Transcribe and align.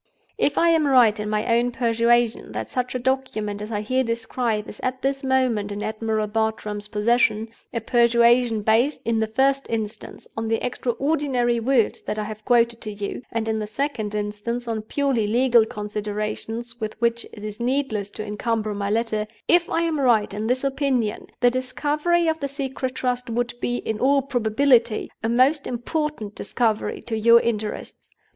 "If 0.39 0.57
I 0.57 0.69
am 0.69 0.87
right 0.87 1.19
in 1.19 1.29
my 1.29 1.45
own 1.55 1.69
persuasion 1.69 2.51
that 2.53 2.71
such 2.71 2.95
a 2.95 2.97
document 2.97 3.61
as 3.61 3.71
I 3.71 3.81
here 3.81 4.03
describe 4.03 4.67
is 4.67 4.79
at 4.79 5.03
this 5.03 5.23
moment 5.23 5.71
in 5.71 5.83
Admiral 5.83 6.25
Bartram's 6.25 6.87
possession—a 6.87 7.81
persuasion 7.81 8.63
based, 8.63 9.03
in 9.05 9.19
the 9.19 9.27
first 9.27 9.67
instance, 9.69 10.27
on 10.35 10.47
the 10.47 10.65
extraordinary 10.65 11.59
words 11.59 12.01
that 12.01 12.17
I 12.17 12.23
have 12.23 12.43
quoted 12.45 12.81
to 12.81 12.91
you; 12.91 13.21
and, 13.31 13.47
in 13.47 13.59
the 13.59 13.67
second 13.67 14.15
instance, 14.15 14.67
on 14.67 14.81
purely 14.81 15.27
legal 15.27 15.67
considerations 15.67 16.79
with 16.81 16.99
which 16.99 17.23
it 17.31 17.43
is 17.43 17.59
needless 17.59 18.09
to 18.17 18.25
incumber 18.25 18.73
my 18.73 18.89
letter—if 18.89 19.69
I 19.69 19.83
am 19.83 19.99
right 20.01 20.33
in 20.33 20.47
this 20.47 20.63
opinion, 20.63 21.27
the 21.41 21.51
discovery 21.51 22.27
of 22.27 22.39
the 22.39 22.47
Secret 22.47 22.95
Trust 22.95 23.29
would 23.29 23.53
be, 23.59 23.75
in 23.77 23.99
all 23.99 24.23
probability, 24.23 25.11
a 25.21 25.29
most 25.29 25.67
important 25.67 26.33
discovery 26.33 27.03
to 27.03 27.15
your 27.15 27.39
interests. 27.41 28.07